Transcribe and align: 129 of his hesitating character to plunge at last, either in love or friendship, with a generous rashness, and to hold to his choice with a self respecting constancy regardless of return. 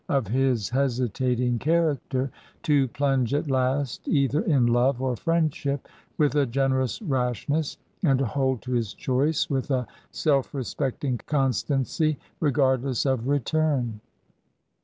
129 0.07 0.17
of 0.17 0.49
his 0.51 0.69
hesitating 0.69 1.59
character 1.59 2.31
to 2.63 2.87
plunge 2.87 3.35
at 3.35 3.51
last, 3.51 4.07
either 4.07 4.41
in 4.45 4.65
love 4.65 4.99
or 4.99 5.15
friendship, 5.15 5.87
with 6.17 6.33
a 6.33 6.43
generous 6.47 6.99
rashness, 7.03 7.77
and 8.03 8.17
to 8.17 8.25
hold 8.25 8.63
to 8.63 8.71
his 8.71 8.95
choice 8.95 9.47
with 9.47 9.69
a 9.69 9.85
self 10.09 10.55
respecting 10.55 11.19
constancy 11.27 12.17
regardless 12.39 13.05
of 13.05 13.27
return. 13.27 14.01